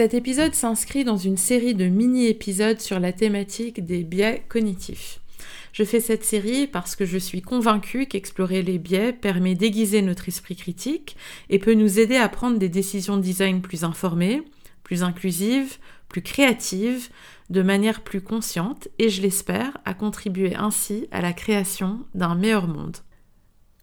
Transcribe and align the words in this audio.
Cet 0.00 0.14
épisode 0.14 0.54
s'inscrit 0.54 1.04
dans 1.04 1.18
une 1.18 1.36
série 1.36 1.74
de 1.74 1.84
mini-épisodes 1.84 2.80
sur 2.80 2.98
la 3.00 3.12
thématique 3.12 3.84
des 3.84 4.02
biais 4.02 4.42
cognitifs. 4.48 5.20
Je 5.74 5.84
fais 5.84 6.00
cette 6.00 6.24
série 6.24 6.66
parce 6.66 6.96
que 6.96 7.04
je 7.04 7.18
suis 7.18 7.42
convaincue 7.42 8.06
qu'explorer 8.06 8.62
les 8.62 8.78
biais 8.78 9.12
permet 9.12 9.54
d'aiguiser 9.54 10.00
notre 10.00 10.26
esprit 10.28 10.56
critique 10.56 11.18
et 11.50 11.58
peut 11.58 11.74
nous 11.74 12.00
aider 12.00 12.16
à 12.16 12.30
prendre 12.30 12.58
des 12.58 12.70
décisions 12.70 13.18
de 13.18 13.22
design 13.22 13.60
plus 13.60 13.84
informées, 13.84 14.40
plus 14.84 15.02
inclusives, 15.02 15.76
plus 16.08 16.22
créatives, 16.22 17.10
de 17.50 17.60
manière 17.60 18.00
plus 18.00 18.22
consciente 18.22 18.88
et, 18.98 19.10
je 19.10 19.20
l'espère, 19.20 19.76
à 19.84 19.92
contribuer 19.92 20.54
ainsi 20.54 21.08
à 21.10 21.20
la 21.20 21.34
création 21.34 22.00
d'un 22.14 22.36
meilleur 22.36 22.68
monde. 22.68 22.96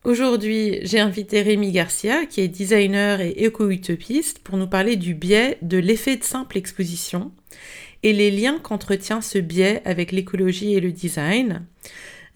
Aujourd'hui, 0.03 0.79
j'ai 0.83 0.99
invité 0.99 1.41
Rémi 1.41 1.71
Garcia, 1.71 2.25
qui 2.25 2.41
est 2.41 2.47
designer 2.47 3.19
et 3.19 3.31
éco-utopiste, 3.43 4.39
pour 4.39 4.57
nous 4.57 4.67
parler 4.67 4.95
du 4.95 5.13
biais 5.13 5.57
de 5.61 5.77
l'effet 5.77 6.15
de 6.15 6.23
simple 6.23 6.57
exposition 6.57 7.31
et 8.03 8.13
les 8.13 8.31
liens 8.31 8.59
qu'entretient 8.59 9.21
ce 9.21 9.39
biais 9.39 9.81
avec 9.85 10.11
l'écologie 10.11 10.75
et 10.75 10.79
le 10.79 10.91
design. 10.91 11.65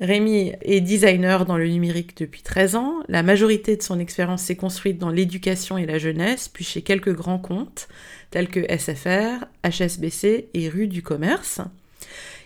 Rémi 0.02 0.54
est 0.64 0.82
designer 0.82 1.46
dans 1.46 1.58
le 1.58 1.68
numérique 1.68 2.18
depuis 2.18 2.42
13 2.42 2.76
ans. 2.76 2.96
La 3.08 3.22
majorité 3.22 3.78
de 3.78 3.84
son 3.84 4.00
expérience 4.00 4.42
s'est 4.42 4.56
construite 4.56 4.98
dans 4.98 5.12
l'éducation 5.12 5.78
et 5.78 5.86
la 5.86 6.00
jeunesse, 6.00 6.50
puis 6.50 6.66
chez 6.66 6.82
quelques 6.82 7.14
grands 7.14 7.38
comptes 7.38 7.88
tels 8.32 8.50
que 8.50 8.66
SFR, 8.76 9.46
HSBC 9.64 10.50
et 10.56 10.70
Rue 10.70 10.88
du 10.88 11.04
Commerce. 11.04 11.62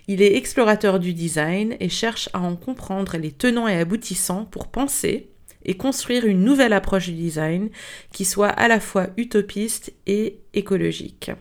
Il 0.07 0.21
est 0.21 0.35
explorateur 0.35 0.99
du 0.99 1.13
design 1.13 1.75
et 1.79 1.89
cherche 1.89 2.29
à 2.33 2.39
en 2.39 2.55
comprendre 2.55 3.17
les 3.17 3.31
tenants 3.31 3.67
et 3.67 3.79
aboutissants 3.79 4.45
pour 4.45 4.67
penser 4.67 5.31
et 5.65 5.77
construire 5.77 6.25
une 6.27 6.43
nouvelle 6.43 6.73
approche 6.73 7.07
du 7.07 7.13
design 7.13 7.69
qui 8.11 8.23
soit 8.23 8.49
à 8.49 8.67
la 8.67 8.79
fois 8.79 9.07
utopiste 9.17 9.93
et 10.05 10.41
écologique. 10.53 11.31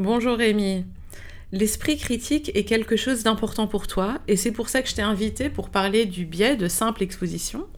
Bonjour 0.00 0.36
Rémi. 0.36 0.84
L'esprit 1.52 1.96
critique 1.96 2.50
est 2.56 2.64
quelque 2.64 2.96
chose 2.96 3.22
d'important 3.22 3.68
pour 3.68 3.86
toi 3.86 4.18
et 4.26 4.34
c'est 4.34 4.50
pour 4.50 4.68
ça 4.68 4.82
que 4.82 4.88
je 4.88 4.96
t'ai 4.96 5.02
invité 5.02 5.48
pour 5.48 5.70
parler 5.70 6.06
du 6.06 6.26
biais 6.26 6.56
de 6.56 6.66
simple 6.66 7.04
exposition, 7.04 7.68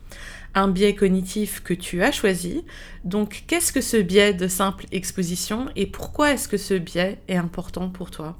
un 0.54 0.68
biais 0.68 0.94
cognitif 0.94 1.62
que 1.62 1.74
tu 1.74 2.02
as 2.02 2.12
choisi. 2.12 2.64
Donc 3.04 3.44
qu'est-ce 3.46 3.74
que 3.74 3.82
ce 3.82 3.98
biais 3.98 4.32
de 4.32 4.48
simple 4.48 4.86
exposition 4.90 5.66
et 5.76 5.86
pourquoi 5.86 6.32
est-ce 6.32 6.48
que 6.48 6.56
ce 6.56 6.72
biais 6.72 7.18
est 7.28 7.36
important 7.36 7.90
pour 7.90 8.10
toi? 8.10 8.38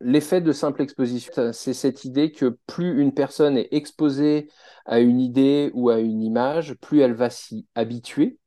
L'effet 0.00 0.40
de 0.40 0.52
simple 0.52 0.82
exposition, 0.82 1.52
c'est 1.52 1.74
cette 1.74 2.04
idée 2.04 2.30
que 2.30 2.56
plus 2.66 3.00
une 3.00 3.12
personne 3.12 3.56
est 3.56 3.68
exposée 3.72 4.48
à 4.86 5.00
une 5.00 5.20
idée 5.20 5.70
ou 5.74 5.90
à 5.90 5.98
une 5.98 6.22
image, 6.22 6.74
plus 6.74 7.00
elle 7.00 7.14
va 7.14 7.30
s'y 7.30 7.66
habituer 7.74 8.38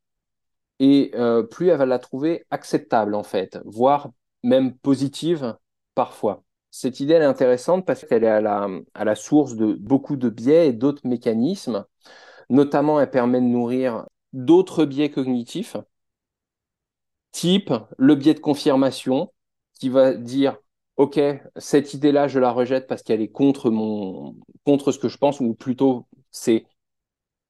et 0.80 1.12
euh, 1.16 1.44
plus 1.44 1.68
elle 1.70 1.78
va 1.78 1.86
la 1.86 2.00
trouver 2.00 2.46
acceptable 2.52 3.16
en 3.16 3.24
fait, 3.24 3.60
voire 3.66 4.12
même 4.44 4.76
positive 4.78 5.58
parfois. 5.94 6.44
Cette 6.72 7.02
idée 7.02 7.16
est 7.16 7.24
intéressante 7.24 7.86
parce 7.86 8.06
qu'elle 8.06 8.24
est 8.24 8.28
à 8.28 8.42
la, 8.42 8.68
à 8.94 9.06
la 9.06 9.16
source 9.16 9.56
de 9.56 9.74
beaucoup 9.74 10.16
de 10.16 10.30
biais 10.30 10.70
et 10.70 10.74
d'autres 10.74 11.06
mécanismes. 11.06 11.86
Notamment, 12.50 13.00
elle 13.00 13.12
permet 13.12 13.42
de 13.42 13.46
nourrir 13.46 14.06
d'autres 14.34 14.86
biais 14.86 15.12
cognitifs, 15.12 15.78
type 17.32 17.74
le 17.98 18.16
biais 18.16 18.34
de 18.34 18.40
confirmation, 18.40 19.32
qui 19.80 19.90
va 19.90 20.14
dire 20.14 20.58
ok, 21.02 21.20
cette 21.56 21.96
idée-là, 21.96 22.28
je 22.28 22.38
la 22.38 22.52
rejette 22.52 22.86
parce 22.86 23.02
qu'elle 23.02 23.22
est 23.22 23.32
contre 23.32 23.72
ce 23.72 25.00
que 25.00 25.10
je 25.10 25.18
pense, 25.18 25.40
ou 25.40 25.56
plutôt, 25.56 26.06
c'est, 26.30 26.68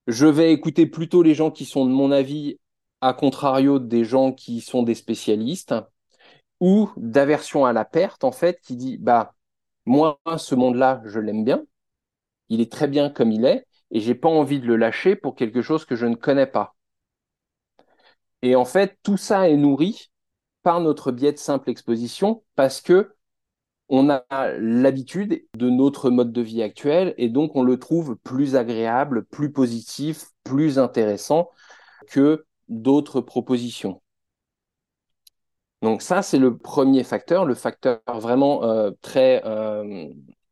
je 0.07 0.25
vais 0.25 0.53
écouter 0.53 0.85
plutôt 0.85 1.21
les 1.21 1.35
gens 1.35 1.51
qui 1.51 1.65
sont 1.65 1.85
de 1.85 1.91
mon 1.91 2.11
avis, 2.11 2.59
à 3.01 3.13
contrario 3.13 3.77
des 3.77 4.05
gens 4.05 4.31
qui 4.31 4.61
sont 4.61 4.83
des 4.83 4.95
spécialistes, 4.95 5.75
ou 6.61 6.91
d'aversion 6.95 7.65
à 7.65 7.73
la 7.73 7.83
perte, 7.83 8.23
en 8.23 8.31
fait, 8.31 8.61
qui 8.61 8.77
dit, 8.77 8.97
bah, 8.97 9.35
moi, 9.85 10.17
ce 10.37 10.55
monde-là, 10.55 11.01
je 11.03 11.19
l'aime 11.19 11.43
bien, 11.43 11.65
il 12.47 12.61
est 12.61 12.71
très 12.71 12.87
bien 12.87 13.09
comme 13.09 13.33
il 13.33 13.43
est, 13.43 13.67
et 13.91 13.99
j'ai 13.99 14.15
pas 14.15 14.29
envie 14.29 14.61
de 14.61 14.67
le 14.67 14.77
lâcher 14.77 15.17
pour 15.17 15.35
quelque 15.35 15.61
chose 15.61 15.83
que 15.83 15.97
je 15.97 16.05
ne 16.05 16.15
connais 16.15 16.47
pas. 16.47 16.73
Et 18.43 18.55
en 18.55 18.65
fait, 18.65 18.97
tout 19.03 19.17
ça 19.17 19.49
est 19.49 19.57
nourri 19.57 20.09
par 20.63 20.79
notre 20.79 21.11
biais 21.11 21.33
de 21.33 21.37
simple 21.37 21.69
exposition 21.69 22.45
parce 22.55 22.79
que 22.79 23.13
on 23.91 24.09
a 24.09 24.23
l'habitude 24.57 25.45
de 25.53 25.69
notre 25.69 26.09
mode 26.09 26.31
de 26.31 26.41
vie 26.41 26.63
actuel 26.63 27.13
et 27.17 27.27
donc 27.27 27.57
on 27.57 27.61
le 27.61 27.77
trouve 27.77 28.15
plus 28.15 28.55
agréable, 28.55 29.25
plus 29.25 29.51
positif, 29.51 30.27
plus 30.45 30.79
intéressant 30.79 31.49
que 32.07 32.45
d'autres 32.69 33.19
propositions. 33.19 34.01
Donc 35.81 36.01
ça, 36.01 36.21
c'est 36.21 36.37
le 36.37 36.57
premier 36.57 37.03
facteur, 37.03 37.43
le 37.43 37.53
facteur 37.53 37.99
vraiment 38.15 38.63
euh, 38.63 38.91
très 39.01 39.41
euh, 39.45 40.07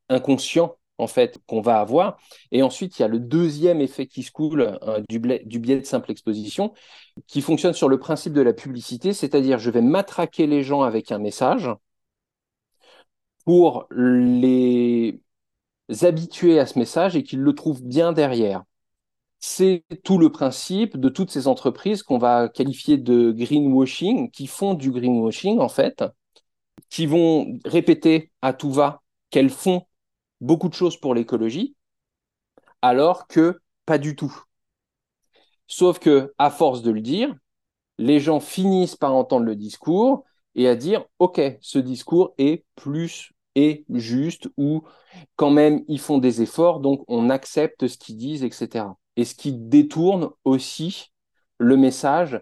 inconscient 0.09 0.75
en 0.97 1.07
fait 1.07 1.39
qu'on 1.47 1.61
va 1.61 1.79
avoir. 1.79 2.17
Et 2.51 2.61
ensuite, 2.61 2.99
il 2.99 3.03
y 3.03 3.05
a 3.05 3.07
le 3.07 3.19
deuxième 3.19 3.79
effet 3.79 4.05
qui 4.05 4.23
se 4.23 4.31
coule 4.31 4.77
euh, 4.83 5.01
du, 5.07 5.19
du, 5.45 5.59
biais 5.59 5.79
de 5.79 5.85
simple 5.85 6.11
exposition, 6.11 6.73
qui 7.27 7.41
fonctionne 7.41 7.73
sur 7.73 7.87
le 7.87 7.99
principe 7.99 8.33
de 8.33 8.41
la 8.41 8.51
publicité, 8.51 9.13
c'est-à-dire 9.13 9.59
je 9.59 9.71
vais 9.71 9.81
matraquer 9.81 10.45
les 10.45 10.61
gens 10.61 10.81
avec 10.81 11.13
un 11.13 11.19
message 11.19 11.69
pour 13.45 13.87
les 13.91 15.21
habituer 16.01 16.59
à 16.59 16.65
ce 16.65 16.77
message 16.77 17.15
et 17.15 17.23
qu'ils 17.23 17.41
le 17.41 17.53
trouvent 17.55 17.83
bien 17.83 18.13
derrière. 18.13 18.63
C'est 19.39 19.85
tout 20.03 20.17
le 20.17 20.31
principe 20.31 20.97
de 20.97 21.09
toutes 21.09 21.31
ces 21.31 21.47
entreprises 21.47 22.03
qu'on 22.03 22.17
va 22.17 22.49
qualifier 22.49 22.97
de 22.97 23.31
greenwashing, 23.31 24.31
qui 24.31 24.47
font 24.47 24.73
du 24.73 24.91
greenwashing 24.91 25.59
en 25.59 25.69
fait, 25.69 26.03
qui 26.89 27.05
vont 27.05 27.59
répéter 27.65 28.31
à 28.41 28.53
tout 28.53 28.71
va 28.71 29.01
qu'elles 29.29 29.49
font 29.49 29.85
beaucoup 30.41 30.69
de 30.69 30.73
choses 30.73 30.97
pour 30.97 31.13
l'écologie, 31.15 31.75
alors 32.81 33.27
que 33.27 33.59
pas 33.85 33.97
du 33.97 34.15
tout. 34.15 34.43
Sauf 35.67 35.99
que, 35.99 36.33
à 36.37 36.49
force 36.49 36.81
de 36.81 36.91
le 36.91 37.01
dire, 37.01 37.33
les 37.97 38.19
gens 38.19 38.39
finissent 38.39 38.95
par 38.95 39.13
entendre 39.13 39.45
le 39.45 39.55
discours 39.55 40.25
et 40.55 40.67
à 40.67 40.75
dire, 40.75 41.05
OK, 41.19 41.41
ce 41.61 41.79
discours 41.79 42.33
est 42.37 42.65
plus 42.75 43.31
juste 43.93 44.49
ou 44.57 44.83
quand 45.35 45.49
même 45.49 45.83
ils 45.87 45.99
font 45.99 46.17
des 46.17 46.41
efforts, 46.41 46.79
donc 46.79 47.03
on 47.07 47.29
accepte 47.29 47.87
ce 47.87 47.97
qu'ils 47.97 48.17
disent, 48.17 48.43
etc. 48.43 48.85
Et 49.15 49.25
ce 49.25 49.35
qui 49.35 49.53
détourne 49.53 50.29
aussi 50.43 51.11
le 51.57 51.77
message 51.77 52.41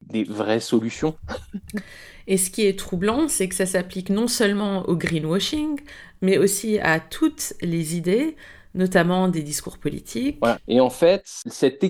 des 0.00 0.24
vraies 0.24 0.60
solutions. 0.60 1.16
Et 2.26 2.36
ce 2.36 2.50
qui 2.50 2.66
est 2.66 2.78
troublant, 2.78 3.28
c'est 3.28 3.48
que 3.48 3.54
ça 3.54 3.66
s'applique 3.66 4.10
non 4.10 4.28
seulement 4.28 4.82
au 4.88 4.96
greenwashing, 4.96 5.80
mais 6.22 6.38
aussi 6.38 6.78
à 6.80 6.98
toutes 7.00 7.54
les 7.60 7.96
idées, 7.96 8.36
notamment 8.74 9.28
des 9.28 9.42
discours 9.42 9.78
politiques. 9.78 10.38
Et 10.68 10.80
en 10.80 10.90
fait, 10.90 11.22
cette 11.24 11.82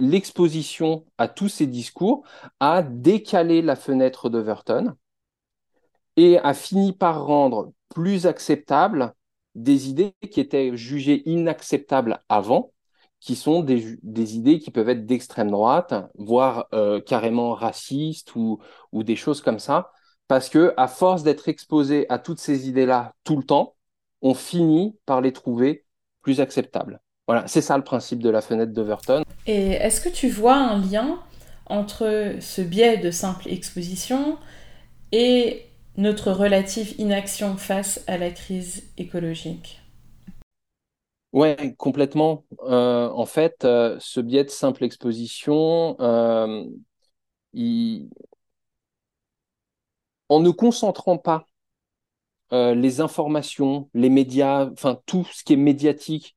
l'exposition 0.00 1.04
à 1.18 1.28
tous 1.28 1.48
ces 1.48 1.66
discours 1.66 2.24
a 2.58 2.82
décalé 2.82 3.62
la 3.62 3.76
fenêtre 3.76 4.30
d'Overton 4.30 4.94
et 6.16 6.38
a 6.38 6.54
fini 6.54 6.92
par 6.92 7.24
rendre 7.24 7.72
plus 7.88 8.26
acceptables 8.26 9.14
des 9.54 9.88
idées 9.88 10.14
qui 10.30 10.40
étaient 10.40 10.76
jugées 10.76 11.28
inacceptables 11.28 12.20
avant, 12.28 12.72
qui 13.20 13.36
sont 13.36 13.62
des, 13.62 13.98
idées 14.36 14.58
qui 14.58 14.70
peuvent 14.70 14.88
être 14.88 15.06
d'extrême 15.06 15.50
droite, 15.50 15.94
voire 16.16 16.66
euh, 16.74 17.00
carrément 17.00 17.54
racistes 17.54 18.34
ou, 18.34 18.60
des 18.92 19.16
choses 19.16 19.40
comme 19.40 19.58
ça, 19.58 19.90
parce 20.26 20.48
que 20.48 20.74
à 20.76 20.88
force 20.88 21.22
d'être 21.22 21.48
exposé 21.48 22.06
à 22.08 22.18
toutes 22.18 22.40
ces 22.40 22.68
idées-là 22.68 23.14
tout 23.24 23.36
le 23.36 23.44
temps, 23.44 23.74
on 24.22 24.34
finit 24.34 24.96
par 25.06 25.20
les 25.20 25.32
trouver 25.32 25.84
plus 26.22 26.40
acceptables. 26.40 27.00
Voilà, 27.28 27.46
c'est 27.46 27.60
ça 27.60 27.76
le 27.76 27.84
principe 27.84 28.20
de 28.20 28.30
la 28.30 28.40
fenêtre 28.40 28.72
d'Overton. 28.72 29.22
Et 29.46 29.72
est-ce 29.72 30.00
que 30.00 30.08
tu 30.08 30.28
vois 30.28 30.56
un 30.56 30.80
lien 30.80 31.20
entre 31.66 32.36
ce 32.40 32.60
biais 32.60 32.96
de 32.96 33.10
simple 33.10 33.48
exposition 33.48 34.38
et 35.12 35.66
notre 35.96 36.32
relative 36.32 36.94
inaction 36.98 37.56
face 37.56 38.02
à 38.06 38.18
la 38.18 38.30
crise 38.30 38.84
écologique 38.96 39.80
Oui, 41.32 41.74
complètement. 41.76 42.44
Euh, 42.64 43.08
en 43.10 43.24
fait, 43.26 43.64
euh, 43.64 43.96
ce 44.00 44.20
biais 44.20 44.44
de 44.44 44.50
simple 44.50 44.84
exposition, 44.84 45.96
euh, 46.00 46.64
en 50.28 50.40
ne 50.40 50.50
concentrant 50.50 51.18
pas 51.18 51.46
les 52.50 53.00
informations, 53.00 53.88
les 53.94 54.10
médias, 54.10 54.68
enfin 54.72 55.00
tout 55.06 55.24
ce 55.32 55.42
qui 55.42 55.54
est 55.54 55.56
médiatique, 55.56 56.36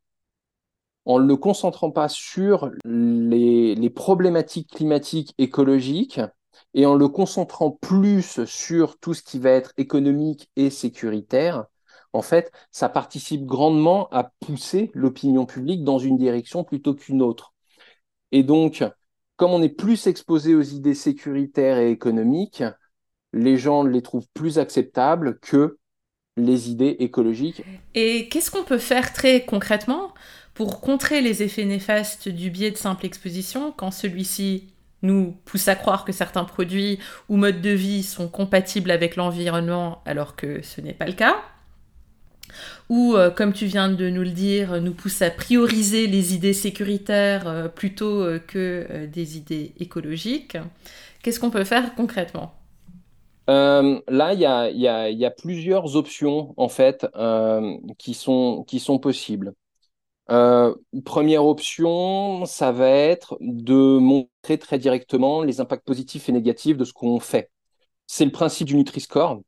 en 1.06 1.20
ne 1.20 1.36
concentrant 1.36 1.92
pas 1.92 2.08
sur 2.10 2.72
les, 2.86 3.76
les 3.76 3.90
problématiques 3.90 4.70
climatiques, 4.70 5.34
écologiques, 5.38 6.22
et 6.74 6.86
en 6.86 6.96
le 6.96 7.08
concentrant 7.08 7.72
plus 7.72 8.44
sur 8.46 8.98
tout 9.00 9.14
ce 9.14 9.24
qui 9.24 9.40
va 9.40 9.52
être 9.52 9.74
économique 9.78 10.50
et 10.56 10.70
sécuritaire, 10.70 11.66
en 12.14 12.22
fait, 12.22 12.52
ça 12.72 12.90
participe 12.90 13.46
grandement 13.46 14.08
à 14.10 14.32
pousser 14.40 14.90
l'opinion 14.94 15.46
publique 15.46 15.84
dans 15.84 16.00
une 16.00 16.18
direction 16.18 16.64
plutôt 16.64 16.94
qu'une 16.94 17.22
autre. 17.22 17.54
Et 18.32 18.44
donc, 18.44 18.84
comme 19.36 19.52
on 19.52 19.62
est 19.62 19.70
plus 19.70 20.08
exposé 20.08 20.56
aux 20.56 20.62
idées 20.62 20.94
sécuritaires 20.94 21.78
et 21.78 21.92
économiques, 21.92 22.64
les 23.34 23.58
gens 23.58 23.84
les 23.84 24.02
trouvent 24.02 24.28
plus 24.34 24.60
acceptables 24.60 25.40
que 25.40 25.78
les 26.38 26.70
idées 26.70 26.96
écologiques. 27.00 27.64
Et 27.94 28.30
qu'est-ce 28.30 28.52
qu'on 28.52 28.64
peut 28.64 28.78
faire 28.78 29.14
très 29.14 29.46
concrètement 29.46 30.14
pour 30.54 30.80
contrer 30.80 31.22
les 31.22 31.44
effets 31.44 31.66
néfastes 31.66 32.30
du 32.30 32.50
biais 32.50 32.72
de 32.72 32.78
simple 32.78 33.06
exposition 33.06 33.74
quand 33.76 33.92
celui-ci 33.92 34.68
nous 35.02 35.36
pousse 35.46 35.68
à 35.68 35.76
croire 35.76 36.06
que 36.06 36.12
certains 36.12 36.46
produits 36.46 37.00
ou 37.30 37.38
modes 37.38 37.62
de 37.62 37.70
vie 37.70 38.04
sont 38.04 38.28
compatibles 38.28 38.92
avec 38.92 39.16
l'environnement 39.16 40.02
alors 40.06 40.36
que 40.36 40.62
ce 40.64 40.82
n'est 40.82 40.94
pas 40.94 41.06
le 41.06 41.14
cas 41.14 41.36
ou, 42.90 43.16
euh, 43.16 43.30
comme 43.32 43.54
tu 43.54 43.66
viens 43.66 43.90
de 43.90 44.10
nous 44.10 44.22
le 44.22 44.32
dire, 44.32 44.82
nous 44.82 44.94
pousse 44.94 45.22
à 45.22 45.32
prioriser 45.32 46.08
les 46.08 46.34
idées 46.34 46.54
sécuritaires 46.54 47.48
euh, 47.48 47.68
plutôt 47.68 48.22
euh, 48.22 48.40
que 48.40 49.06
des 49.08 49.38
idées 49.38 49.74
écologiques. 49.80 50.58
Qu'est-ce 51.24 51.40
qu'on 51.40 51.50
peut 51.50 51.64
faire 51.64 51.96
concrètement? 51.96 52.54
Là, 53.48 54.34
il 54.34 54.40
y 54.40 55.26
a, 55.26 55.32
plusieurs 55.32 55.96
options 55.96 56.54
en 56.58 56.70
fait 56.70 57.06
qui, 58.00 58.14
sont, 58.16 58.64
qui 58.68 58.80
sont 58.80 58.98
possibles. 58.98 59.54
Première 60.28 61.46
option, 61.46 62.46
ça 62.46 62.72
va 62.72 62.90
être 62.90 63.38
de 63.42 63.98
montrer 63.98 64.58
très 64.58 64.80
directement 64.80 65.44
les 65.44 65.62
impacts 65.62 65.86
positifs 65.86 66.30
et 66.30 66.32
négatifs 66.32 66.78
de 66.78 66.86
ce 66.86 66.94
qu'on 66.94 67.20
fait. 67.20 67.52
C'est 68.08 68.26
le 68.26 68.32
principe 68.32 68.68
du 68.68 68.76
Nutri-Score 68.76 69.42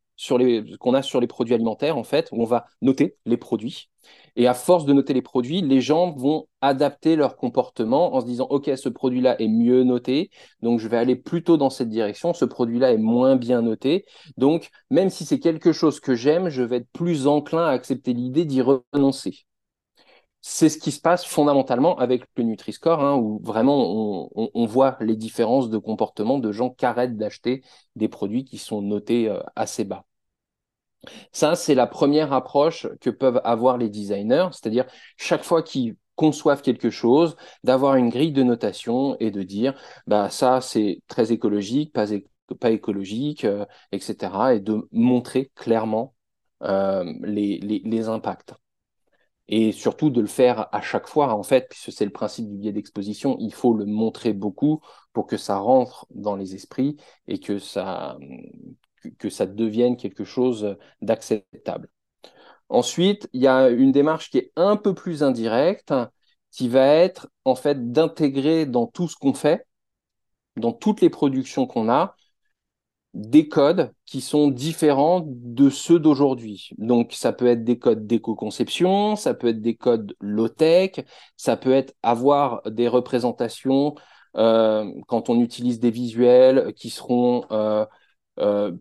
qu'on 0.79 0.93
a 0.95 1.01
sur 1.03 1.19
les 1.19 1.27
produits 1.27 1.53
alimentaires, 1.53 1.97
en 1.97 2.03
fait, 2.03 2.29
où 2.31 2.41
on 2.41 2.45
va 2.45 2.65
noter 2.81 3.15
les 3.25 3.37
produits. 3.37 3.89
Et 4.35 4.47
à 4.47 4.53
force 4.53 4.85
de 4.85 4.93
noter 4.93 5.13
les 5.13 5.21
produits, 5.21 5.61
les 5.61 5.81
gens 5.81 6.11
vont 6.11 6.47
adapter 6.61 7.15
leur 7.15 7.35
comportement 7.35 8.15
en 8.15 8.21
se 8.21 8.25
disant, 8.25 8.47
OK, 8.49 8.69
ce 8.75 8.89
produit-là 8.89 9.39
est 9.41 9.47
mieux 9.47 9.83
noté, 9.83 10.31
donc 10.61 10.79
je 10.79 10.87
vais 10.87 10.97
aller 10.97 11.15
plutôt 11.15 11.57
dans 11.57 11.69
cette 11.69 11.89
direction, 11.89 12.33
ce 12.33 12.45
produit-là 12.45 12.93
est 12.93 12.97
moins 12.97 13.35
bien 13.35 13.61
noté. 13.61 14.05
Donc, 14.37 14.69
même 14.89 15.09
si 15.09 15.25
c'est 15.25 15.39
quelque 15.39 15.71
chose 15.71 15.99
que 15.99 16.15
j'aime, 16.15 16.49
je 16.49 16.63
vais 16.63 16.77
être 16.77 16.91
plus 16.93 17.27
enclin 17.27 17.65
à 17.65 17.71
accepter 17.71 18.13
l'idée 18.13 18.45
d'y 18.45 18.61
renoncer. 18.61 19.46
C'est 20.49 20.69
ce 20.69 20.77
qui 20.77 20.93
se 20.93 21.01
passe 21.01 21.25
fondamentalement 21.25 21.97
avec 21.97 22.23
le 22.37 22.43
Nutri-Score, 22.43 23.03
hein, 23.03 23.17
où 23.17 23.39
vraiment 23.43 24.29
on, 24.33 24.65
voit 24.65 24.97
les 25.01 25.17
différences 25.17 25.69
de 25.69 25.77
comportement 25.77 26.39
de 26.39 26.53
gens 26.53 26.69
qui 26.69 26.85
arrêtent 26.85 27.17
d'acheter 27.17 27.63
des 27.97 28.07
produits 28.07 28.45
qui 28.45 28.57
sont 28.57 28.81
notés 28.81 29.27
euh, 29.27 29.41
assez 29.57 29.83
bas. 29.83 30.05
Ça, 31.33 31.55
c'est 31.55 31.75
la 31.75 31.85
première 31.85 32.31
approche 32.31 32.87
que 33.01 33.09
peuvent 33.09 33.41
avoir 33.43 33.77
les 33.77 33.89
designers, 33.89 34.47
c'est-à-dire 34.53 34.85
chaque 35.17 35.43
fois 35.43 35.63
qu'ils 35.63 35.97
conçoivent 36.15 36.61
quelque 36.61 36.89
chose, 36.89 37.35
d'avoir 37.65 37.95
une 37.95 38.09
grille 38.09 38.31
de 38.31 38.43
notation 38.43 39.17
et 39.19 39.31
de 39.31 39.43
dire, 39.43 39.73
bah 40.07 40.29
ça 40.29 40.61
c'est 40.61 41.01
très 41.07 41.33
écologique, 41.33 41.93
pas, 41.93 42.07
écologique, 42.71 43.43
euh, 43.43 43.65
etc. 43.91 44.55
Et 44.55 44.59
de 44.61 44.87
montrer 44.93 45.51
clairement 45.55 46.15
euh, 46.63 47.03
les, 47.21 48.07
impacts. 48.07 48.53
Et 49.49 49.71
surtout 49.71 50.09
de 50.09 50.19
le 50.19 50.27
faire 50.27 50.67
à 50.73 50.81
chaque 50.81 51.07
fois, 51.07 51.33
en 51.33 51.43
fait, 51.43 51.69
puisque 51.69 51.91
c'est 51.91 52.05
le 52.05 52.11
principe 52.11 52.49
du 52.49 52.57
biais 52.57 52.73
d'exposition, 52.73 53.37
il 53.39 53.53
faut 53.53 53.73
le 53.73 53.85
montrer 53.85 54.33
beaucoup 54.33 54.81
pour 55.13 55.25
que 55.25 55.37
ça 55.37 55.57
rentre 55.57 56.05
dans 56.11 56.35
les 56.35 56.53
esprits 56.53 56.97
et 57.27 57.39
que 57.39 57.57
ça, 57.57 58.17
que, 59.19 59.29
ça 59.29 59.45
devienne 59.45 59.95
quelque 59.95 60.25
chose 60.25 60.77
d'acceptable. 61.01 61.89
Ensuite, 62.69 63.29
il 63.31 63.41
y 63.41 63.47
a 63.47 63.69
une 63.69 63.93
démarche 63.93 64.29
qui 64.29 64.39
est 64.39 64.51
un 64.57 64.75
peu 64.75 64.93
plus 64.93 65.23
indirecte, 65.23 65.93
qui 66.51 66.67
va 66.67 66.85
être 66.85 67.29
en 67.45 67.55
fait 67.55 67.91
d'intégrer 67.93 68.65
dans 68.65 68.87
tout 68.87 69.07
ce 69.07 69.15
qu'on 69.15 69.33
fait, 69.33 69.65
dans 70.57 70.73
toutes 70.73 70.99
les 70.99 71.09
productions 71.09 71.67
qu'on 71.67 71.89
a, 71.89 72.16
des 73.17 73.47
codes 73.47 73.91
qui 74.05 74.21
sont 74.21 74.49
différents 74.49 75.23
de 75.25 75.69
ceux 75.71 75.99
d'aujourd'hui. 75.99 76.69
Donc, 76.77 77.13
ça 77.13 77.33
peut 77.33 77.47
être 77.47 77.63
des 77.63 77.79
codes 77.79 78.05
d'éco-conception, 78.05 79.15
ça 79.15 79.33
peut 79.33 79.47
être 79.47 79.61
des 79.61 79.75
codes 79.75 80.15
low-tech, 80.19 81.03
ça 81.35 81.57
peut 81.57 81.73
être 81.73 81.95
avoir 82.03 82.61
des 82.69 82.87
représentations 82.87 83.95
euh, 84.35 84.85
quand 85.07 85.29
on 85.29 85.41
utilise 85.41 85.79
des 85.79 85.89
visuels 85.89 86.73
qui 86.75 86.91
seront 86.91 87.45
euh, 87.51 87.85
euh, 88.39 88.71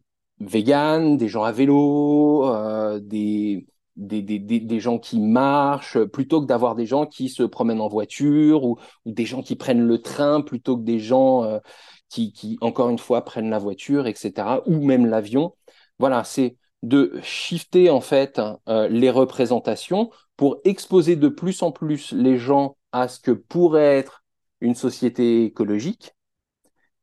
vegan, 0.41 1.17
des 1.17 1.29
gens 1.29 1.45
à 1.45 1.53
vélo, 1.53 2.47
euh, 2.47 3.01
des, 3.01 3.67
des, 3.97 4.21
des, 4.23 4.39
des, 4.39 4.81
gens 4.81 4.99
qui 4.99 5.19
marchent, 5.21 5.99
plutôt 6.05 6.43
que 6.43 6.47
d'avoir 6.47 6.75
des 6.75 6.87
gens 6.87 7.07
qui 7.07 7.29
se 7.31 7.43
promènent 7.43 7.81
en 7.81 7.89
voiture 7.89 8.65
ou, 8.65 8.77
ou, 9.07 9.13
des 9.13 9.25
gens 9.25 9.43
qui 9.43 9.57
prennent 9.57 9.87
le 9.87 10.03
train 10.03 10.43
plutôt 10.43 10.77
que 10.77 10.83
des 10.83 10.99
gens 10.99 11.45
euh, 11.45 11.59
qui, 12.09 12.59
encore 12.61 12.89
une 12.91 12.99
fois, 12.99 13.25
prennent 13.25 13.51
la 13.51 13.59
voiture, 13.59 14.07
etc., 14.07 14.63
ou 14.67 14.85
même 14.85 15.07
l'avion. 15.07 15.55
Voilà, 15.99 16.25
c'est 16.25 16.57
de 16.83 17.19
shifter 17.23 17.91
en 17.91 18.01
fait 18.01 18.41
euh, 18.69 18.89
les 18.89 19.11
représentations 19.11 20.11
pour 20.37 20.61
exposer 20.65 21.17
de 21.17 21.29
plus 21.29 21.63
en 21.63 21.73
plus 21.73 22.13
les 22.13 22.39
gens 22.39 22.77
à 22.93 23.09
ce 23.09 23.19
que 23.19 23.33
pourrait 23.33 23.99
être 23.99 24.25
une 24.61 24.75
société 24.75 25.45
écologique 25.45 26.15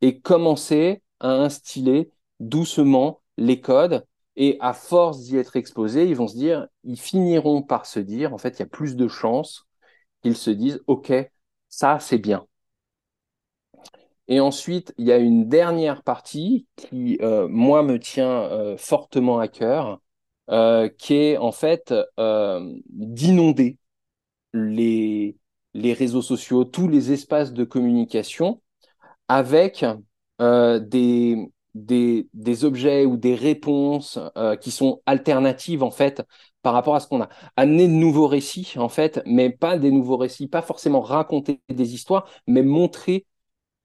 et 0.01 0.19
commencer 0.19 1.01
à 1.19 1.29
instiller 1.31 2.11
doucement 2.39 3.21
les 3.37 3.61
codes, 3.61 4.05
et 4.35 4.57
à 4.61 4.73
force 4.73 5.21
d'y 5.21 5.37
être 5.37 5.55
exposés, 5.55 6.07
ils 6.07 6.15
vont 6.15 6.27
se 6.27 6.35
dire, 6.35 6.67
ils 6.83 6.99
finiront 6.99 7.61
par 7.61 7.85
se 7.85 7.99
dire, 7.99 8.33
en 8.33 8.37
fait, 8.37 8.57
il 8.57 8.59
y 8.59 8.63
a 8.63 8.67
plus 8.67 8.95
de 8.95 9.07
chances 9.07 9.67
qu'ils 10.23 10.37
se 10.37 10.49
disent, 10.51 10.81
OK, 10.87 11.13
ça, 11.69 11.99
c'est 11.99 12.17
bien. 12.17 12.47
Et 14.27 14.39
ensuite, 14.39 14.93
il 14.97 15.05
y 15.05 15.11
a 15.11 15.17
une 15.17 15.49
dernière 15.49 16.01
partie 16.03 16.67
qui, 16.75 17.17
euh, 17.21 17.47
moi, 17.49 17.83
me 17.83 17.99
tient 17.99 18.43
euh, 18.43 18.77
fortement 18.77 19.39
à 19.39 19.47
cœur, 19.47 20.01
euh, 20.49 20.89
qui 20.89 21.15
est 21.15 21.37
en 21.37 21.51
fait 21.51 21.93
d'inonder 22.89 23.77
les, 24.53 25.37
les 25.73 25.93
réseaux 25.93 26.21
sociaux, 26.21 26.65
tous 26.65 26.87
les 26.87 27.11
espaces 27.11 27.53
de 27.53 27.63
communication 27.63 28.61
avec 29.27 29.85
des, 30.39 31.37
des, 31.75 32.27
des, 32.33 32.65
objets 32.65 33.05
ou 33.05 33.17
des 33.17 33.35
réponses 33.35 34.19
qui 34.61 34.71
sont 34.71 35.01
alternatives 35.05 35.83
en 35.83 35.91
fait 35.91 36.23
par 36.61 36.73
rapport 36.73 36.95
à 36.95 36.99
ce 36.99 37.07
qu'on 37.07 37.21
a. 37.21 37.29
Amener 37.55 37.87
de 37.87 37.93
nouveaux 37.93 38.27
récits 38.27 38.73
en 38.77 38.89
fait, 38.89 39.21
mais 39.25 39.49
pas 39.49 39.77
des 39.77 39.91
nouveaux 39.91 40.17
récits, 40.17 40.47
pas 40.47 40.61
forcément 40.61 41.01
raconter 41.01 41.61
des 41.69 41.93
histoires, 41.93 42.27
mais 42.47 42.63
montrer 42.63 43.25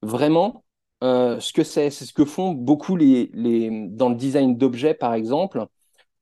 vraiment 0.03 0.65
euh, 1.05 1.39
ce 1.41 1.53
que 1.53 1.65
c'est. 1.65 1.91
C'est 1.91 2.05
ce 2.05 2.13
que 2.13 2.25
font 2.25 2.53
beaucoup 2.53 2.97
les, 2.97 3.31
les 3.33 3.89
dans 3.89 4.09
le 4.09 4.17
design 4.17 4.57
d'objets 4.57 4.95
par 4.95 5.15
exemple. 5.15 5.67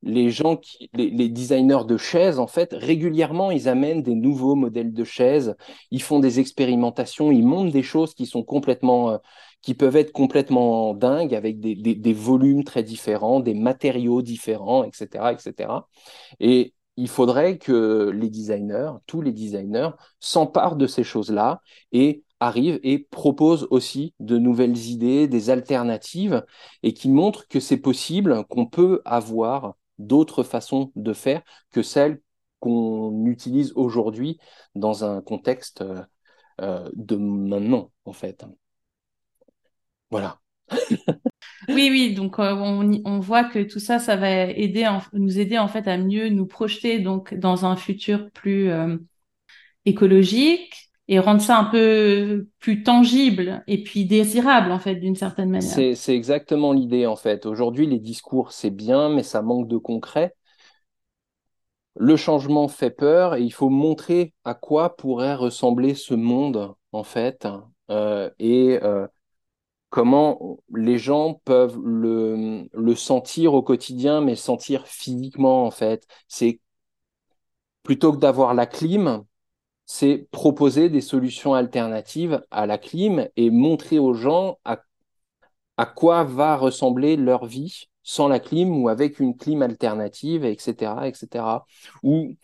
Les 0.02 0.30
gens 0.30 0.56
qui, 0.56 0.88
les, 0.94 1.28
designers 1.30 1.84
de 1.88 1.96
chaises, 1.96 2.38
en 2.38 2.46
fait, 2.46 2.74
régulièrement, 2.74 3.50
ils 3.50 3.68
amènent 3.68 4.02
des 4.02 4.14
nouveaux 4.14 4.54
modèles 4.54 4.92
de 4.92 5.04
chaises, 5.04 5.56
ils 5.90 6.02
font 6.02 6.20
des 6.20 6.38
expérimentations, 6.38 7.32
ils 7.32 7.44
montrent 7.44 7.72
des 7.72 7.82
choses 7.82 8.14
qui 8.14 8.26
sont 8.26 8.44
complètement 8.44 9.10
euh, 9.10 9.18
qui 9.62 9.74
peuvent 9.74 9.96
être 9.96 10.12
complètement 10.12 10.94
dingues 10.94 11.34
avec 11.34 11.58
des, 11.58 11.74
des, 11.74 12.12
volumes 12.12 12.62
très 12.62 12.84
différents, 12.84 13.40
des 13.40 13.54
matériaux 13.54 14.22
différents, 14.22 14.84
etc., 14.84 15.32
etc. 15.32 15.70
Et 16.38 16.74
il 16.96 17.08
faudrait 17.08 17.58
que 17.58 18.10
les 18.14 18.30
designers, 18.30 18.92
tous 19.06 19.22
les 19.22 19.32
designers, 19.32 19.90
s'emparent 20.20 20.76
de 20.76 20.86
ces 20.86 21.02
choses-là 21.04 21.62
et 21.90 22.22
arrivent 22.40 22.80
et 22.82 22.98
proposent 22.98 23.66
aussi 23.70 24.14
de 24.20 24.38
nouvelles 24.38 24.76
idées, 24.76 25.28
des 25.28 25.50
alternatives, 25.50 26.44
et 26.82 26.92
qui 26.92 27.08
montrent 27.08 27.48
que 27.48 27.60
c'est 27.60 27.78
possible, 27.78 28.44
qu'on 28.48 28.66
peut 28.66 29.02
avoir 29.04 29.76
d'autres 29.98 30.42
façons 30.42 30.92
de 30.96 31.12
faire 31.12 31.42
que 31.70 31.82
celles 31.82 32.20
qu'on 32.60 33.26
utilise 33.26 33.72
aujourd'hui 33.74 34.38
dans 34.74 35.04
un 35.04 35.22
contexte 35.22 35.84
euh, 36.60 36.88
de 36.94 37.16
maintenant, 37.16 37.90
en 38.04 38.12
fait. 38.12 38.44
Voilà. 40.10 40.40
oui, 41.68 41.88
oui, 41.90 42.14
donc 42.14 42.38
euh, 42.38 42.52
on, 42.54 43.20
voit 43.20 43.44
que 43.44 43.62
tout 43.62 43.78
ça, 43.78 43.98
ça 43.98 44.16
va 44.16 44.46
aider, 44.46 44.88
nous 45.12 45.38
aider 45.38 45.58
en 45.58 45.68
fait 45.68 45.86
à 45.86 45.96
mieux 45.96 46.28
nous 46.28 46.46
projeter 46.46 46.98
donc 46.98 47.34
dans 47.34 47.66
un 47.66 47.76
futur 47.76 48.30
plus 48.32 48.70
euh, 48.70 48.96
écologique, 49.84 50.90
et 51.08 51.18
rendre 51.20 51.40
ça 51.40 51.58
un 51.58 51.64
peu 51.64 52.48
plus 52.58 52.82
tangible 52.82 53.62
et 53.66 53.82
puis 53.82 54.06
désirable, 54.06 54.72
en 54.72 54.78
fait, 54.78 54.96
d'une 54.96 55.14
certaine 55.16 55.50
manière. 55.50 55.76
C'est 55.94 56.14
exactement 56.14 56.72
l'idée, 56.72 57.06
en 57.06 57.16
fait. 57.16 57.46
Aujourd'hui, 57.46 57.86
les 57.86 57.98
discours, 57.98 58.52
c'est 58.52 58.70
bien, 58.70 59.08
mais 59.08 59.22
ça 59.22 59.42
manque 59.42 59.68
de 59.68 59.76
concret. 59.76 60.34
Le 61.98 62.16
changement 62.16 62.68
fait 62.68 62.90
peur 62.90 63.34
et 63.36 63.42
il 63.42 63.52
faut 63.52 63.70
montrer 63.70 64.34
à 64.44 64.54
quoi 64.54 64.96
pourrait 64.96 65.34
ressembler 65.34 65.94
ce 65.94 66.14
monde, 66.14 66.74
en 66.92 67.04
fait, 67.04 67.48
euh, 67.90 68.28
et 68.38 68.78
euh, 68.82 69.06
comment 69.90 70.58
les 70.74 70.98
gens 70.98 71.40
peuvent 71.44 71.78
le, 71.84 72.68
le 72.72 72.94
sentir 72.96 73.54
au 73.54 73.62
quotidien, 73.62 74.20
mais 74.22 74.36
sentir 74.36 74.86
physiquement, 74.86 75.66
en 75.66 75.70
fait. 75.72 76.06
C'est 76.28 76.60
plutôt 77.82 78.12
que 78.12 78.18
d'avoir 78.18 78.54
la 78.54 78.66
clim, 78.66 79.24
c'est 79.86 80.28
proposer 80.32 80.90
des 80.90 81.00
solutions 81.00 81.54
alternatives 81.54 82.44
à 82.50 82.66
la 82.66 82.76
clim 82.76 83.28
et 83.36 83.50
montrer 83.50 83.98
aux 83.98 84.14
gens 84.14 84.58
à, 84.64 84.78
quoi 85.86 86.24
va 86.24 86.56
ressembler 86.56 87.16
leur 87.16 87.46
vie 87.46 87.88
sans 88.02 88.28
la 88.28 88.40
clim 88.40 88.82
ou 88.82 88.88
avec 88.88 89.20
une 89.20 89.36
clim 89.36 89.62
alternative, 89.62 90.44
etc., 90.44 91.08
etc. 91.08 91.64
Ou 92.02 92.34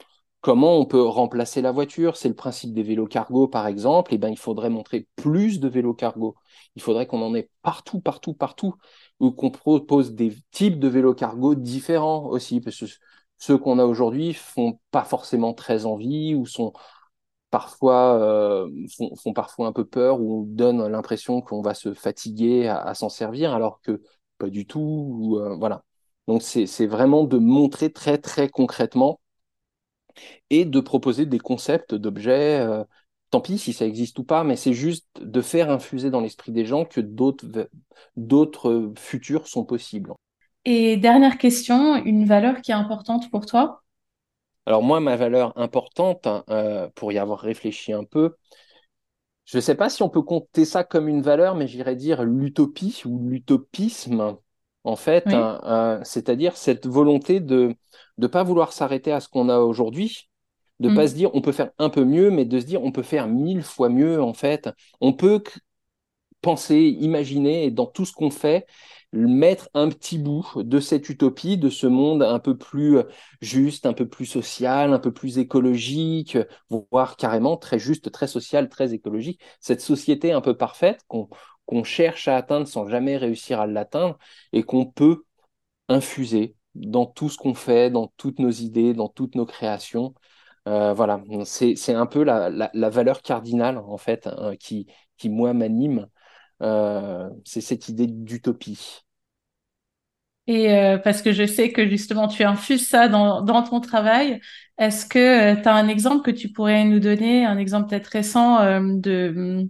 comment 0.41 0.79
on 0.79 0.85
peut 0.87 1.03
remplacer 1.03 1.63
la 1.63 1.73
voiture. 1.73 2.17
C'est 2.17 2.29
le 2.29 2.35
principe 2.35 2.75
des 2.75 2.83
vélos 2.83 3.07
cargo, 3.07 3.49
par 3.49 3.67
exemple. 3.67 4.13
Et 4.13 4.17
eh 4.17 4.19
ben, 4.19 4.29
il 4.29 4.39
faudrait 4.39 4.71
montrer 4.71 5.09
plus 5.17 5.61
de 5.61 5.69
vélos 5.69 5.95
cargo. 5.95 6.37
Il 6.77 6.83
faudrait 6.83 7.07
qu'on 7.07 7.23
en 7.23 7.35
ait 7.35 7.51
partout, 7.63 8.01
partout, 8.01 8.35
partout, 8.35 8.75
ou 9.21 9.33
qu'on 9.33 9.51
propose 9.51 10.15
des 10.15 10.37
types 10.51 10.79
de 10.79 10.89
vélos 10.89 11.15
cargo 11.15 11.55
différents 11.55 12.27
aussi, 12.27 12.61
parce 12.61 12.79
que 12.79 12.87
ceux 13.39 13.59
qu'on 13.59 13.79
a 13.79 13.85
aujourd'hui 13.85 14.35
font 14.35 14.79
pas 14.91 15.05
forcément 15.05 15.55
très 15.55 15.87
envie 15.87 16.35
ou 16.35 16.47
sont 16.47 16.73
parfois 17.53 18.19
euh, 18.19 18.71
font, 19.23 19.35
parfois 19.35 19.67
un 19.69 19.73
peu 19.73 19.85
peur 19.85 20.21
ou 20.23 20.47
donnent 20.49 20.89
l'impression 20.89 21.43
qu'on 21.43 21.61
va 21.61 21.75
se 21.75 21.93
fatiguer 21.93 22.67
à, 22.67 22.95
s'en 22.95 23.11
servir 23.11 23.53
alors 23.53 23.81
que 23.83 24.03
pas 24.39 24.49
du 24.49 24.67
tout. 24.67 25.39
Euh, 25.39 25.55
voilà. 25.57 25.85
Donc 26.27 26.43
c'est 26.43 26.87
vraiment 26.87 27.25
de 27.25 27.37
montrer 27.37 27.93
très 27.93 28.17
très 28.17 28.49
concrètement 28.49 29.21
et 30.49 30.65
de 30.65 30.81
proposer 30.81 31.27
des 31.27 31.39
concepts 31.39 31.95
d'objets. 31.95 32.61
Euh, 32.61 32.85
tant 33.31 33.43
pis 33.43 33.59
si 33.59 33.75
ça 33.75 33.85
existe 33.85 34.19
ou 34.19 34.25
pas, 34.25 34.45
mais 34.45 34.57
c'est 34.57 34.73
juste 34.73 35.07
de 35.21 35.41
faire 35.43 35.71
infuser 35.71 36.11
dans 36.11 36.21
l'esprit 36.21 36.53
des 36.53 36.65
gens 36.65 36.87
que 36.87 37.03
d'autres 38.17 38.93
futurs 38.97 39.47
sont 39.47 39.65
possibles. 39.65 40.15
Et 40.65 40.97
dernière 40.97 41.37
question, 41.37 41.97
une 41.97 42.25
valeur 42.25 42.63
qui 42.63 42.71
est 42.71 42.75
importante 42.75 43.31
pour 43.31 43.45
toi? 43.45 43.82
Alors 44.67 44.83
moi, 44.83 45.01
ma 45.01 45.17
valeur 45.17 45.57
importante, 45.59 46.29
euh, 46.49 46.89
pour 46.95 47.13
y 47.13 47.19
avoir 47.19 47.41
réfléchi 47.41 47.93
un 47.93 48.05
peu, 48.05 48.37
je 49.45 49.59
ne 49.59 49.61
sais 49.61 49.75
pas 49.75 49.89
si 49.89 50.03
on 50.03 50.09
peut 50.09 50.23
compter 50.23 50.65
ça 50.65 50.85
comme 50.85 51.09
une 51.09 51.23
valeur, 51.23 51.57
mais 51.57 51.67
j'irais 51.67 51.97
dire 51.97 52.23
l'utopie 52.23 53.03
ou 53.05 53.29
l'utopisme, 53.29 54.37
en 54.85 54.97
fait, 54.97 55.27
hein, 55.29 55.61
euh, 55.65 56.01
c'est-à-dire 56.05 56.57
cette 56.57 56.87
volonté 56.87 57.41
de 57.41 57.75
ne 58.19 58.27
pas 58.27 58.45
vouloir 58.45 58.73
s'arrêter 58.73 59.13
à 59.13 59.21
ce 59.21 59.29
qu'on 59.29 59.49
a 59.49 59.59
aujourd'hui, 59.59 60.31
de 60.81 60.89
ne 60.89 60.95
pas 60.95 61.05
mm. 61.05 61.09
se 61.09 61.15
dire 61.15 61.35
on 61.35 61.41
peut 61.41 61.53
faire 61.53 61.71
un 61.79 61.91
peu 61.91 62.05
mieux, 62.05 62.31
mais 62.31 62.45
de 62.45 62.59
se 62.59 62.67
dire 62.67 62.83
on 62.83 62.93
peut 62.93 63.03
faire 63.03 63.27
mille 63.27 63.63
fois 63.63 63.89
mieux, 63.89 64.23
en 64.23 64.35
fait. 64.35 64.71
On 65.01 65.13
peut 65.13 65.43
penser, 66.41 66.97
imaginer, 67.01 67.65
et 67.65 67.71
dans 67.71 67.87
tout 67.87 68.05
ce 68.05 68.13
qu'on 68.13 68.31
fait, 68.31 68.67
mettre 69.13 69.69
un 69.75 69.89
petit 69.89 70.19
bout 70.19 70.47
de 70.57 70.81
cette 70.81 71.09
utopie, 71.09 71.59
de 71.59 71.69
ce 71.69 71.87
monde 71.87 72.23
un 72.23 72.39
peu 72.39 72.57
plus 72.57 72.99
euh, 72.99 73.05
juste, 73.41 73.87
un 73.87 73.93
peu 73.93 74.09
plus 74.09 74.27
social, 74.27 74.93
un 74.93 74.99
peu 74.99 75.13
plus 75.13 75.39
écologique, 75.39 76.39
voire 76.71 77.17
carrément 77.17 77.57
très 77.57 77.79
juste, 77.79 78.11
très 78.11 78.27
social, 78.27 78.69
très 78.69 78.95
écologique. 78.95 79.41
Cette 79.61 79.81
société 79.81 80.33
un 80.33 80.41
peu 80.41 80.57
parfaite 80.57 81.05
qu'on 81.09 81.85
cherche 81.85 82.29
à 82.29 82.37
atteindre 82.37 82.67
sans 82.67 82.89
jamais 82.89 83.17
réussir 83.17 83.61
à 83.61 83.67
l'atteindre 83.67 84.19
et 84.53 84.63
qu'on 84.63 84.87
peut 84.87 85.25
infuser 85.89 86.57
dans 86.75 87.07
tout 87.07 87.29
ce 87.29 87.37
qu'on 87.39 87.55
fait, 87.55 87.91
dans 87.91 88.13
toutes 88.17 88.39
nos 88.39 88.51
idées, 88.51 88.95
dans 88.95 89.09
toutes 89.09 89.35
nos 89.35 89.47
créations. 89.47 90.15
Euh, 90.69 90.95
voilà, 90.95 91.21
c'est 91.45 91.95
un 91.95 92.07
peu 92.07 92.23
la, 92.23 92.49
la, 92.51 92.91
valeur 92.91 93.23
cardinale 93.23 93.79
en 93.79 93.99
fait 93.99 94.29
hein, 94.29 94.55
qui, 94.57 94.87
qui 95.17 95.29
moi 95.29 95.53
m'anime 95.55 96.07
c'est 96.61 97.61
cette 97.61 97.89
idée 97.89 98.07
d'utopie. 98.07 99.05
Et 100.49 100.73
euh, 100.73 100.99
parce 100.99 101.23
que 101.23 101.33
je 101.33 101.47
sais 101.47 101.71
que 101.73 101.89
justement 101.89 102.27
tu 102.27 102.43
infuses 102.43 102.89
ça 102.89 103.09
dans, 103.09 103.63
ton 103.63 103.81
travail, 103.81 104.41
est-ce 104.77 105.07
que 105.07 105.19
euh, 105.19 105.61
tu 105.61 105.69
as 105.69 105.75
un 105.75 105.87
exemple 105.89 106.25
que 106.25 106.37
tu 106.37 106.51
pourrais 106.51 106.85
nous 106.85 106.99
donner, 106.99 107.45
un 107.45 107.59
exemple 107.59 107.89
peut-être 107.91 108.09
récent 108.09 108.59
de, 108.81 109.69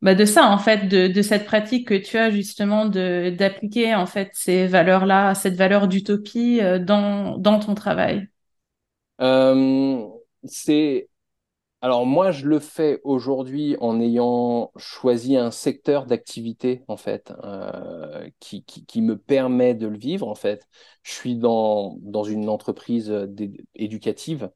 bah 0.00 0.14
de 0.16 0.24
ça 0.24 0.48
en 0.48 0.58
fait, 0.58 0.88
de, 0.88 1.22
cette 1.22 1.44
pratique 1.44 1.86
que 1.88 1.94
tu 1.94 2.18
as 2.18 2.30
justement 2.30 2.86
d'appliquer 2.86 3.94
en 3.94 4.06
fait 4.06 4.30
ces 4.34 4.66
valeurs-là, 4.66 5.34
cette 5.34 5.54
valeur 5.54 5.86
d'utopie 5.86 6.60
dans, 6.80 7.38
dans 7.38 7.60
ton 7.60 7.74
travail? 7.74 8.28
C'est 10.44 11.08
alors 11.82 12.06
moi, 12.06 12.30
je 12.30 12.46
le 12.46 12.60
fais 12.60 13.00
aujourd'hui 13.02 13.76
en 13.80 14.00
ayant 14.00 14.70
choisi 14.76 15.36
un 15.36 15.50
secteur 15.50 16.06
d'activité 16.06 16.84
en 16.86 16.96
fait 16.96 17.32
euh, 17.42 18.28
qui, 18.38 18.64
me 19.02 19.18
permet 19.18 19.74
de 19.74 19.88
le 19.88 19.98
vivre 19.98 20.28
en 20.28 20.36
fait. 20.36 20.68
Je 21.02 21.12
suis 21.12 21.36
dans, 21.36 21.96
dans 22.00 22.22
une 22.22 22.48
entreprise 22.48 23.10
euh, 23.10 23.26
éducative. 23.74 24.50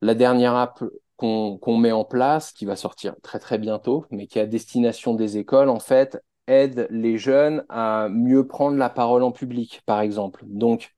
La 0.00 0.14
dernière 0.14 0.54
app 0.54 0.82
qu'on 1.16 1.76
met 1.78 1.92
en 1.92 2.04
place, 2.04 2.52
qui 2.52 2.66
va 2.66 2.76
sortir 2.76 3.14
très 3.22 3.38
très 3.38 3.58
bientôt, 3.58 4.04
mais 4.10 4.26
qui 4.26 4.38
est 4.38 4.42
à 4.42 4.46
destination 4.46 5.14
des 5.14 5.38
écoles 5.38 5.68
en 5.70 5.80
fait, 5.80 6.22
aide 6.46 6.86
les 6.90 7.18
jeunes 7.18 7.64
à 7.68 8.08
mieux 8.10 8.46
prendre 8.46 8.76
la 8.76 8.90
parole 8.90 9.22
en 9.22 9.32
public, 9.32 9.82
par 9.86 10.00
exemple. 10.00 10.44
Donc 10.46 10.94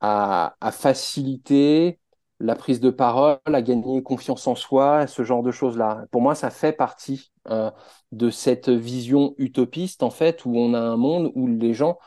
à 0.00 0.54
faciliter 0.72 1.98
la 2.40 2.54
prise 2.54 2.80
de 2.80 2.90
parole, 2.90 3.38
à 3.46 3.62
gagner 3.62 4.02
confiance 4.02 4.46
en 4.46 4.54
soi, 4.54 5.06
ce 5.06 5.24
genre 5.24 5.42
de 5.42 5.50
choses-là. 5.50 6.04
Pour 6.10 6.22
moi, 6.22 6.34
ça 6.34 6.50
fait 6.50 6.72
partie 6.72 7.32
euh, 7.50 7.70
de 8.12 8.30
cette 8.30 8.68
vision 8.68 9.34
utopiste, 9.38 10.02
en 10.02 10.10
fait, 10.10 10.44
où 10.44 10.56
on 10.56 10.74
a 10.74 10.80
un 10.80 10.96
monde 10.96 11.32
où 11.34 11.46
les 11.48 11.74
gens 11.74 11.98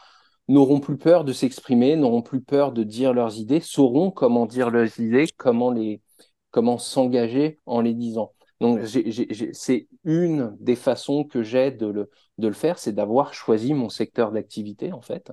n'auront 0.48 0.80
plus 0.80 0.98
peur 0.98 1.24
de 1.24 1.34
s'exprimer, 1.34 1.96
n'auront 1.96 2.22
plus 2.22 2.42
peur 2.42 2.72
de 2.72 2.84
dire 2.84 3.14
leurs 3.14 3.38
idées, 3.38 3.60
sauront 3.60 4.12
comment 4.12 4.46
dire 4.46 4.70
leurs 4.70 5.00
idées, 5.00 5.28
comment 5.38 5.72
les, 5.72 6.02
comment 6.52 6.78
s'engager 6.78 7.60
en 7.66 7.82
les 7.82 7.94
disant. 7.94 8.34
Donc, 8.60 8.80
c'est 8.86 9.88
une 10.04 10.56
des 10.60 10.76
façons 10.76 11.24
que 11.24 11.42
j'ai 11.42 11.72
de 11.72 11.88
le, 11.88 12.10
de 12.38 12.48
le 12.48 12.54
faire, 12.54 12.78
c'est 12.78 12.94
d'avoir 12.94 13.34
choisi 13.34 13.74
mon 13.74 13.90
secteur 13.90 14.32
d'activité, 14.32 14.94
en 14.94 15.02
fait, 15.02 15.32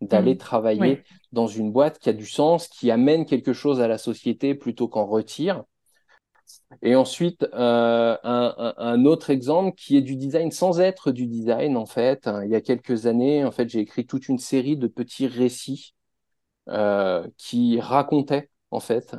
d'aller 0.00 0.34
mmh. 0.34 0.38
travailler 0.38 1.02
dans 1.32 1.46
une 1.46 1.72
boîte 1.72 1.98
qui 1.98 2.08
a 2.08 2.12
du 2.12 2.26
sens, 2.26 2.68
qui 2.68 2.90
amène 2.90 3.26
quelque 3.26 3.52
chose 3.52 3.80
à 3.80 3.88
la 3.88 3.98
société 3.98 4.54
plutôt 4.54 4.88
qu'en 4.88 5.06
retire. 5.06 5.64
Et 6.82 6.94
ensuite, 6.94 7.46
euh, 7.54 8.16
un, 8.22 9.04
autre 9.04 9.30
exemple 9.30 9.74
qui 9.76 9.96
est 9.96 10.02
du 10.02 10.16
design 10.16 10.50
sans 10.50 10.80
être 10.80 11.10
du 11.10 11.26
design, 11.26 11.76
en 11.76 11.86
fait. 11.86 12.28
Il 12.44 12.50
y 12.50 12.54
a 12.54 12.60
quelques 12.60 13.06
années, 13.06 13.44
en 13.44 13.50
fait, 13.50 13.68
j'ai 13.68 13.80
écrit 13.80 14.06
toute 14.06 14.28
une 14.28 14.38
série 14.38 14.76
de 14.76 14.86
petits 14.86 15.26
récits 15.26 15.94
euh, 16.68 17.26
qui 17.36 17.80
racontaient, 17.80 18.50
en 18.70 18.80
fait, 18.80 19.16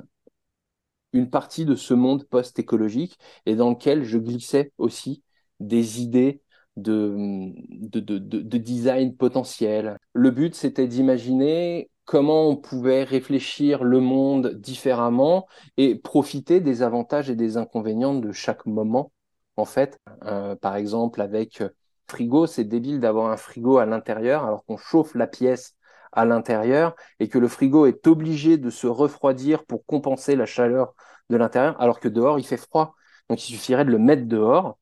une 1.13 1.29
partie 1.29 1.65
de 1.65 1.75
ce 1.75 1.93
monde 1.93 2.25
post-écologique 2.25 3.17
et 3.45 3.55
dans 3.55 3.71
lequel 3.71 4.03
je 4.03 4.17
glissais 4.17 4.71
aussi 4.77 5.23
des 5.59 6.01
idées 6.01 6.40
de, 6.77 7.51
de, 7.67 8.57
design 8.57 9.15
potentiel. 9.15 9.97
Le 10.13 10.31
but, 10.31 10.55
c'était 10.55 10.87
d'imaginer 10.87 11.89
comment 12.05 12.49
on 12.49 12.55
pouvait 12.55 13.03
réfléchir 13.03 13.83
le 13.83 13.99
monde 13.99 14.53
différemment 14.55 15.47
et 15.77 15.95
profiter 15.95 16.59
des 16.59 16.81
avantages 16.81 17.29
et 17.29 17.35
des 17.35 17.57
inconvénients 17.57 18.15
de 18.15 18.31
chaque 18.31 18.65
moment. 18.65 19.11
En 19.57 19.65
fait, 19.65 19.99
euh, 20.25 20.55
par 20.55 20.75
exemple, 20.75 21.21
avec 21.21 21.63
frigo, 22.07 22.47
c'est 22.47 22.63
débile 22.63 22.99
d'avoir 22.99 23.31
un 23.31 23.37
frigo 23.37 23.77
à 23.77 23.85
l'intérieur 23.85 24.43
alors 24.43 24.65
qu'on 24.65 24.77
chauffe 24.77 25.15
la 25.15 25.27
pièce 25.27 25.75
à 26.11 26.25
l'intérieur 26.25 26.95
et 27.19 27.29
que 27.29 27.37
le 27.37 27.47
frigo 27.47 27.85
est 27.85 28.05
obligé 28.07 28.57
de 28.57 28.69
se 28.69 28.87
refroidir 28.87 29.65
pour 29.65 29.85
compenser 29.85 30.35
la 30.35 30.45
chaleur 30.45 30.93
de 31.29 31.37
l'intérieur 31.37 31.79
alors 31.79 31.99
que 31.99 32.09
dehors 32.09 32.39
il 32.39 32.45
fait 32.45 32.57
froid. 32.57 32.95
Donc 33.29 33.47
il 33.47 33.53
suffirait 33.53 33.85
de 33.85 33.91
le 33.91 33.99
mettre 33.99 34.25
dehors 34.25 34.77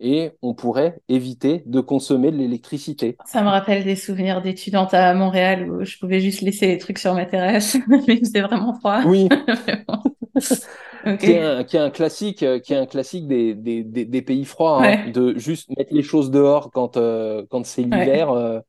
et 0.00 0.32
on 0.42 0.54
pourrait 0.54 0.98
éviter 1.08 1.62
de 1.66 1.80
consommer 1.80 2.32
de 2.32 2.36
l'électricité. 2.36 3.16
Ça 3.26 3.42
me 3.42 3.48
rappelle 3.48 3.84
des 3.84 3.96
souvenirs 3.96 4.40
d'étudiante 4.40 4.94
à 4.94 5.12
Montréal 5.14 5.70
où 5.70 5.84
je 5.84 5.98
pouvais 5.98 6.20
juste 6.20 6.40
laisser 6.40 6.66
les 6.66 6.78
trucs 6.78 6.98
sur 6.98 7.14
ma 7.14 7.26
terrasse, 7.26 7.76
mais 8.08 8.18
c'était 8.24 8.40
vraiment 8.40 8.74
froid. 8.74 9.02
Oui. 9.04 9.28
qui, 11.18 11.32
est 11.32 11.78
un, 11.78 11.90
classique, 11.90 12.38
qui 12.38 12.72
est 12.72 12.76
un 12.76 12.86
classique 12.86 13.26
des, 13.28 13.54
des, 13.54 13.84
des, 13.84 14.22
pays 14.22 14.44
froids, 14.44 14.84
hein, 14.84 15.10
de 15.10 15.38
juste 15.38 15.68
mettre 15.76 15.92
les 15.92 16.02
choses 16.02 16.30
dehors 16.30 16.70
quand, 16.70 16.96
euh, 16.96 17.44
quand 17.50 17.64
c'est 17.66 17.82
l'hiver, 17.82 18.30
euh, 18.30 18.60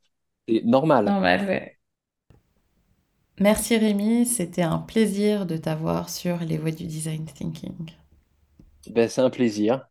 c'est 0.48 0.64
normal. 0.66 1.06
Normal, 1.06 1.46
ouais. 1.48 1.78
Merci 3.40 3.78
Rémi, 3.78 4.26
c'était 4.26 4.62
un 4.62 4.78
plaisir 4.78 5.46
de 5.46 5.58
t'avoir 5.58 6.10
sur 6.10 6.40
les 6.40 6.58
voies 6.58 6.72
du 6.72 6.86
design 6.86 7.26
thinking. 7.26 7.92
Ben, 8.90 9.08
c'est 9.10 9.22
un 9.22 9.30
plaisir. 9.30 9.88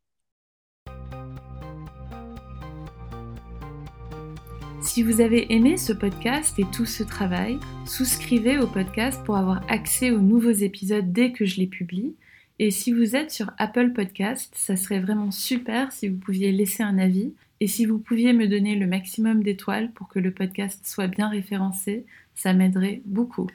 Si 4.82 5.02
vous 5.02 5.20
avez 5.20 5.52
aimé 5.52 5.76
ce 5.76 5.92
podcast 5.92 6.58
et 6.58 6.64
tout 6.72 6.86
ce 6.86 7.02
travail, 7.02 7.60
souscrivez 7.84 8.58
au 8.58 8.66
podcast 8.66 9.22
pour 9.24 9.36
avoir 9.36 9.60
accès 9.70 10.10
aux 10.10 10.20
nouveaux 10.20 10.50
épisodes 10.50 11.12
dès 11.12 11.32
que 11.32 11.44
je 11.44 11.58
les 11.58 11.66
publie. 11.66 12.14
Et 12.58 12.70
si 12.70 12.90
vous 12.90 13.14
êtes 13.14 13.30
sur 13.30 13.50
Apple 13.58 13.92
Podcast, 13.92 14.54
ça 14.56 14.76
serait 14.76 15.00
vraiment 15.00 15.30
super 15.30 15.92
si 15.92 16.08
vous 16.08 16.16
pouviez 16.16 16.50
laisser 16.50 16.82
un 16.82 16.96
avis 16.98 17.34
et 17.60 17.66
si 17.66 17.84
vous 17.84 17.98
pouviez 17.98 18.32
me 18.32 18.48
donner 18.48 18.74
le 18.74 18.86
maximum 18.86 19.42
d'étoiles 19.42 19.92
pour 19.92 20.08
que 20.08 20.18
le 20.18 20.32
podcast 20.32 20.80
soit 20.86 21.08
bien 21.08 21.28
référencé, 21.28 22.06
ça 22.34 22.54
m'aiderait 22.54 23.02
beaucoup. 23.04 23.48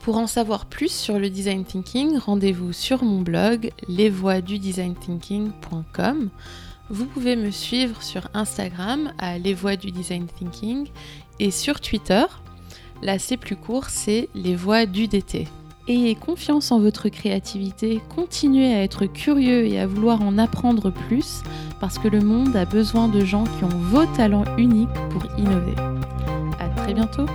Pour 0.00 0.16
en 0.16 0.28
savoir 0.28 0.66
plus 0.66 0.92
sur 0.92 1.18
le 1.18 1.28
design 1.28 1.64
thinking, 1.64 2.18
rendez-vous 2.18 2.72
sur 2.72 3.02
mon 3.02 3.20
blog 3.20 3.72
lesvoixdudesignThinking.com. 3.88 6.30
Vous 6.90 7.06
pouvez 7.06 7.34
me 7.34 7.50
suivre 7.50 8.02
sur 8.02 8.28
Instagram 8.34 9.12
à 9.18 9.38
Les 9.38 9.54
Voix 9.54 9.76
du 9.76 9.90
Design 9.90 10.26
Thinking 10.26 10.88
et 11.40 11.50
sur 11.50 11.80
Twitter. 11.80 12.24
Là, 13.02 13.18
c'est 13.18 13.38
plus 13.38 13.56
court, 13.56 13.86
c'est 13.88 14.28
Les 14.34 14.54
Voix 14.54 14.84
du 14.84 15.08
DT. 15.08 15.48
Ayez 15.88 16.14
confiance 16.14 16.72
en 16.72 16.80
votre 16.80 17.08
créativité, 17.08 18.00
continuez 18.14 18.74
à 18.74 18.82
être 18.82 19.06
curieux 19.06 19.66
et 19.66 19.78
à 19.78 19.86
vouloir 19.86 20.22
en 20.22 20.38
apprendre 20.38 20.90
plus 20.90 21.42
parce 21.80 21.98
que 21.98 22.08
le 22.08 22.20
monde 22.20 22.56
a 22.56 22.64
besoin 22.64 23.08
de 23.08 23.24
gens 23.24 23.44
qui 23.44 23.64
ont 23.64 23.68
vos 23.68 24.06
talents 24.16 24.46
uniques 24.56 24.88
pour 25.10 25.24
innover. 25.38 25.74
À 26.58 26.68
très 26.68 26.94
bientôt! 26.94 27.26